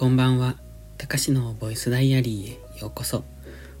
[0.00, 0.56] こんばんは。
[0.96, 3.22] たかしのボイスダイアリーへようこそ。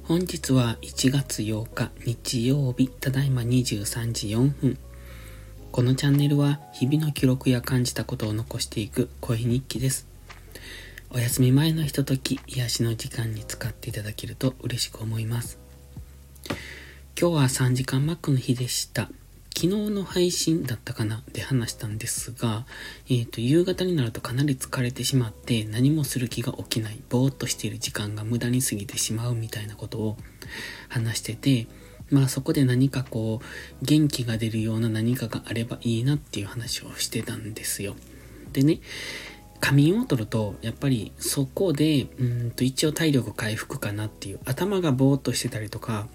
[0.02, 4.78] 本日は1月8日日曜日、ただいま23時4分。
[5.72, 10.06] このチャンネルは日々の記録や感じたことを残していく声日記です。
[11.08, 15.58] お休み前のひととき、癒しの時間に使っていただけると嬉しく思います。
[17.18, 19.08] 今日は3時間マックの日でした。
[19.54, 22.64] 昨日の配信だったかなで話したんですが、
[23.08, 30.16] えっ、ー、と、夕方になるとかなり疲れてしまって何もする気が起きない、ぼーっとしている時間が無駄に過ぎてしまうみたいなことを
[30.88, 31.66] 話してて、
[32.10, 37.96] まあそこで何かこう、元気が出るような何かがあればいいなっていう話をしてたんですよ。
[38.52, 38.80] でね、
[39.60, 46.08] 仮眠を取ると、やっぱりそこで、うんと一応体力回復かなっていう、頭がぼーっとしてたりとか、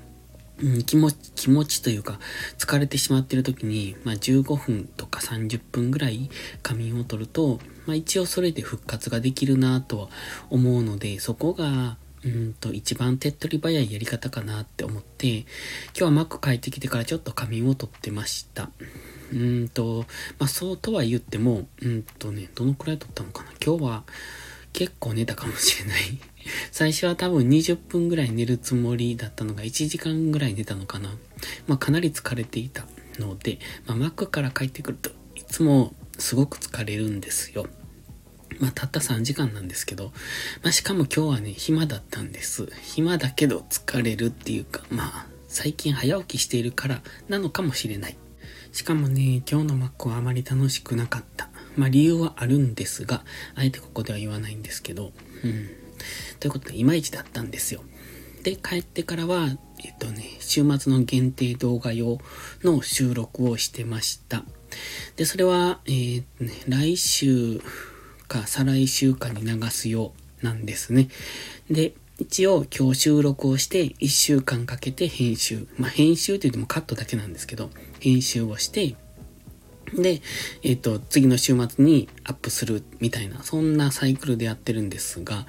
[0.61, 2.19] うん、気持ち、気持ちというか、
[2.57, 6.29] 疲れてしまっている時に、まあ、15分とか30分ぐらい
[6.63, 10.07] 仮眠を取ると、まあ、一応それで復活ができるなとは
[10.49, 15.45] 思うので、そこが、うんと、一番手っ取り早いやり方かなって思って、今
[15.93, 18.69] 日はマック帰ってきてからちょっと仮眠を取ってました。
[19.33, 20.05] うんと、
[20.39, 24.03] まあ、そうとは言っても、うんとね、どのくらい取ったのかな今日は
[24.73, 26.19] 結構寝たかもしれない
[26.71, 31.15] 最初は多分20分ぐらい寝るつもりだったのが1時間ぐらい寝たのかな。
[31.67, 32.85] まあかなり疲れていた
[33.19, 37.67] ので、まあ、マックから帰ってくるといつもすごく疲れるんですよ。
[38.59, 40.11] まあたった3時間なんですけど、
[40.63, 42.69] まあしかも今日はね、暇だったんです。
[42.83, 48.17] 暇だけど疲れるっていうか、まあ最近早起きしているからなのかもしれない。
[48.71, 51.49] しかもね、今日のマックはあまり楽しくなかった。
[51.75, 53.23] まあ理由はあるんですが、
[53.55, 55.11] あえてここでは言わないんですけど、
[55.43, 55.84] うん。
[56.39, 57.83] ということで、いまいちだったんですよ。
[58.43, 62.19] で、帰ってからは、えっとね、週末の限定動画用
[62.63, 64.43] の収録をしてました。
[65.15, 67.61] で、それは、えー、ね、来週
[68.27, 71.09] か再来週かに流すようなんですね。
[71.69, 75.67] で、一応今日収録をして1週間かけて編集。
[75.77, 78.95] まあ、編集って言ってもカットだけなんですけど、編集をして、
[79.97, 80.21] で、
[80.63, 85.45] えっ、ー、と、次の週末にアップするみたいな、そんなサイクルでやってるんですが、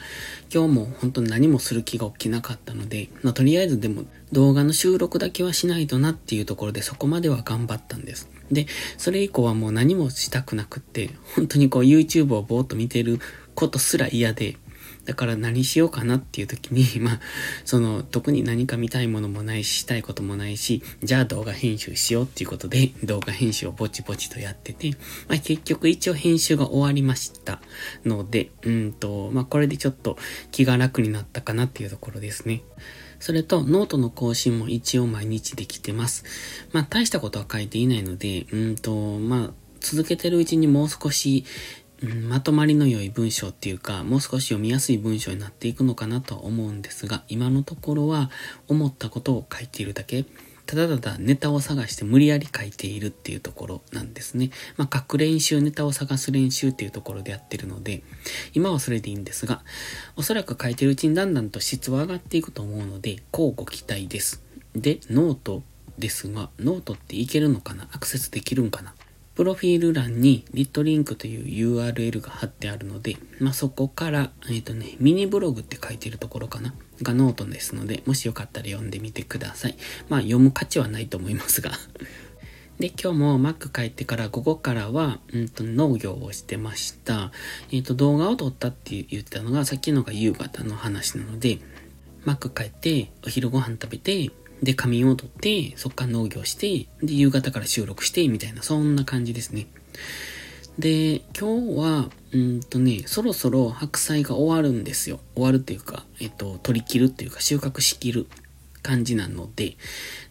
[0.53, 8.29] 今日も本当に何もする気が起きなかったので、まあ、とりあえずでも動画の収録だけはしないとなっていうところでそこまでは頑張ったんです。
[8.51, 13.19] で、それ以降はもう何もしたくなくって、本当にこう YouTube をぼーっと見てる
[13.55, 14.57] ことすら嫌で、
[15.06, 17.21] だから何しようかなっていう時に、 まあ、
[17.65, 24.91] その、特に何か見たいものもないし、したいこともないし、じゃあ動画編集しようっていうことで、 動画編集をぼちぼちとやってて、
[25.28, 27.62] まあ結局一応編集が終わりました
[28.05, 30.19] ので、うんと、まあこれでちょっと
[30.50, 32.62] 気が楽になったかなっていうところですね。
[33.19, 36.25] それと、ノートの更新も一応毎日できてます。
[36.72, 41.45] まあ、大したことは書いていないので、うんと、まあ、続けてるうちにもう少し、
[42.03, 48.31] うん、まとまりの良い文章っていうか、もう少し読みやすい文章になっていくのかなとは思うんですが、今のところは
[48.69, 50.25] 思ったことを書いているだけ、
[50.67, 54.51] ただただネタを探して無理やり書いているっていうところなんですね。
[54.77, 58.03] まあ、書く練習、ネタを探す練習っていうところでやってるので、
[58.53, 59.63] 今はそれでいいんですが、
[60.17, 64.43] おそらく書いてるうちにだんだんと質は上がっていくと思うので、乞うご期待です。
[64.75, 65.63] で、ノート
[65.99, 67.89] ですが、ノートっていけるのかな？
[67.93, 68.93] アクセスできるんかな？
[69.37, 76.73] プロフィール欄に lit.link という URL が貼ってあるので、まあ、そこから、えっ、ー、とね、ミニブログって書いてるところかな？
[77.03, 79.77] がノートですので、もしよかったら読んでみてください。
[80.09, 81.73] まあ、読む価値はないと思いますが。
[82.81, 87.31] で、今日も Mac 帰ってから午後からは、うんと、農業をしてました。
[87.71, 91.59] えっ、ー、と、動画を撮ったって言ったのが、さっきのが夕方の話なので、
[92.25, 94.31] Mac 帰ってお昼ご飯食べて、
[94.62, 99.67] で、仮眠を取って、そっから農業して、で、夕方から収録して、みたいな、そんな感じですね。
[100.78, 105.21] で、今日は、うんとね、そろそろ白菜が終わるんですよ。
[105.34, 108.27] 終わるっていうか、えっと、取り切るっていうか、収穫しきる
[108.83, 109.77] 感じなので、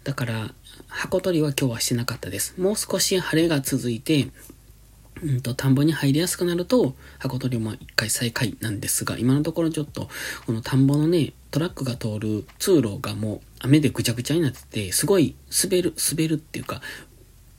[0.03, 0.53] だから、
[0.88, 2.56] 箱取りは今日はしてなかったです。
[2.59, 4.30] もう少し晴れが続いて、
[5.23, 10.09] うんと、田んぼに入りやすくなると、箱取りも一回再開なんですが、今のところちょっと、
[10.46, 16.82] この田んぼのね、トラックが通る通路がもう雨でぐちゃぐちゃになってて、すごい滑る、滑るっていうか、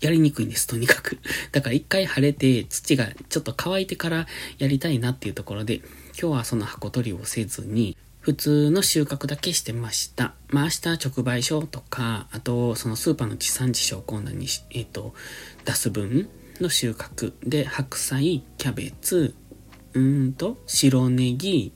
[0.00, 1.18] やりにくいんです、とにかく。
[1.52, 4.26] だから一回晴れて土がちょっと乾いてから
[4.58, 5.76] やりたいなっていうところで、
[6.20, 10.34] 今日はその箱取りをせずに、普通の収穫だけしてました。
[10.48, 15.14] まあ明日直売所とか、あとそのスーパーの地産地消コーナーに、えっ、ー、と、
[15.64, 16.28] 出す分
[16.60, 19.34] の収穫で白菜、キャベツ、
[19.94, 21.72] うんと、白ネギ、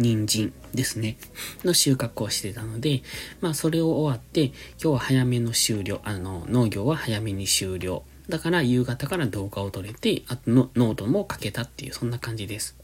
[0.00, 1.18] 人参ですね、
[1.62, 3.02] の収穫をしてたので、
[3.40, 8.02] まあそれを終わって、今日は早めの終了、あの、農業は早めに終了。
[8.28, 12.79] だから夕方から動画を撮れて、あとのノートも書けたっていう、そんな感じです。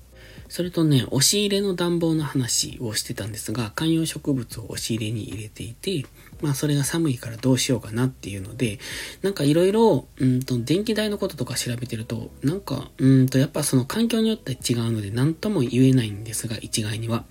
[0.48, 6.06] それとね、押し入れの暖房の話をしてたんですが、観葉植物を押し入れに入れていて、
[6.40, 8.78] まあそれが寒いからどうしようかなっていうので、
[9.22, 17.24] なんかいろいろ、うんと、電気代のこととか調べてると、なんか、うんと、やっぱその環境によって違うので何とも言えないんですが、一概には。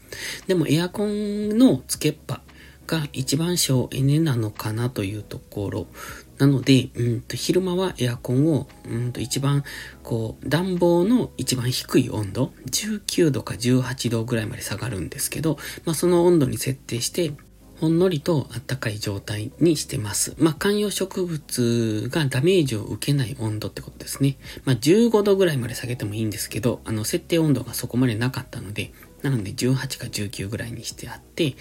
[0.48, 2.42] でもエアコンのつけっぱ
[2.88, 5.88] が一番省エネなのかなというところ
[6.38, 9.64] なので、うんと、昼間はエアコンを、うんと、一番、
[10.04, 17.34] こう、暖房の一番低い温度、19度か18度ぐらいまで下がるんですけど、まあ、その温度に設定して、
[17.80, 20.34] ほんのりと暖かい状態にしてます。
[20.38, 24.38] まあ、観葉植物がダメージを受けない温度ってことですね。
[24.64, 28.94] まあ、15度ぐらいまで下げてもいいんですけど、あの、設定温度がそこまでなかったので、
[29.30, 31.56] なので18か19ぐらいにしてあって、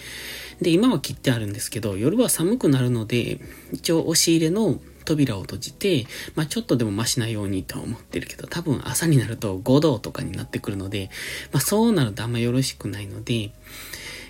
[0.60, 3.40] で、今は切ってあるんですけど、夜は寒くなるので、
[3.72, 11.10] 一応押し入れの扉を閉じて、まあちょっとでもマシなようにとは思ってるけど、多分朝になると5度とかになってくるので、
[11.52, 13.50] まあそうなるとあんまよろしくないので、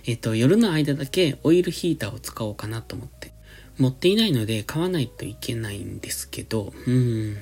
[0.07, 3.35] えっ、と、夜の間だけオイルヒーターを使おうかなと思って。
[3.79, 7.35] 持っていないので買わないといけないんですけど、うん。
[7.35, 7.39] ま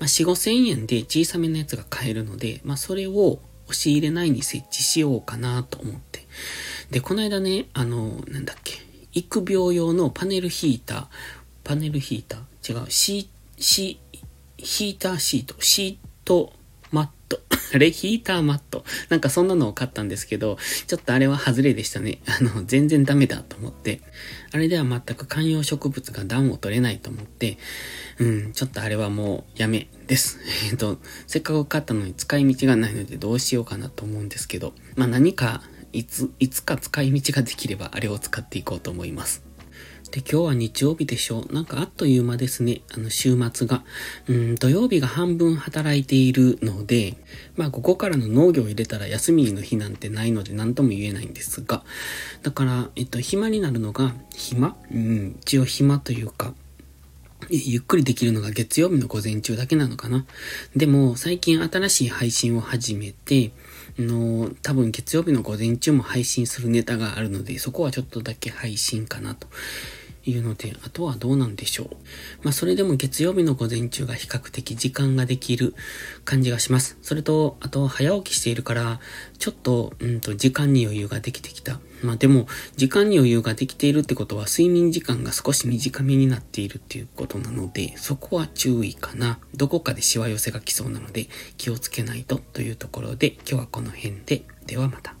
[0.00, 6.26] あ、4、5千円で小さめのやつが買えるので、まあ、それを押し入れ内に設置しようかなと思って。
[6.90, 8.74] で、この間ね、あの、なんだっけ、
[9.12, 11.06] 育病用のパネルヒーター、
[11.64, 12.80] パネルヒーター？
[12.80, 13.26] 違う、シー、
[13.62, 14.18] シー、
[14.56, 16.52] ヒーターシート、シート。
[17.76, 18.84] あれヒーターマット。
[19.10, 20.56] なんかそんなのを買ったんですけど、
[20.86, 22.20] ちょっとあれは外れでしたね。
[22.26, 24.00] あの、全然ダメだと思って。
[24.50, 27.58] あれでは全く観葉植物が暖を取れないと思って、
[28.18, 30.38] うん、ちょっとあれはもうやめです。
[30.72, 35.62] えっと、せっかく買ったのに使い道がないのでどうしようかなと思うんですけど、まあ何か、
[35.92, 39.45] いつ、いつか使い道ができればあれを使っていこうと思います。
[40.16, 41.52] で、今日は日曜日でしょう。
[41.52, 42.80] なんかあっという間ですね。
[42.94, 43.84] あの、週末が。
[44.28, 47.18] うん、土曜日が半分働いているので、
[47.54, 51.84] まあ、ここからの農業を入れたら休みの日なんてないので何とも言えないんですが、
[52.42, 54.74] だから、えっと、暇になるのが、暇？
[54.90, 56.54] うん、一応暇というか、
[57.50, 60.24] ゆっくりできるのが月曜日の午前中だけなのかな。
[60.74, 63.52] でも、最近新しい配信を始めて、
[63.98, 69.46] の、多分月曜日の午前中も配信するネタがあるので、そこはちょっとだけ配信かなと
[70.26, 71.88] いうので、あとはどうなんでしょう。
[72.42, 75.74] まあ、それでも月曜日の午前中が比較的時間ができる
[76.24, 76.98] 感じがします。
[77.02, 79.00] それと、あと、早起きしているから、
[79.38, 81.80] ちょっと、うんと、時間に余裕ができてきた。
[82.02, 82.46] まあ、でも、
[82.76, 89.38] 時間に余裕ができているってことは、睡眠時間が少し短めになっているっていうことなので、そこは注意かな。
[89.54, 95.16] どこかでシワ寄せが来そうなので、気をつけないとというところで、今日はこの辺で、ではまた。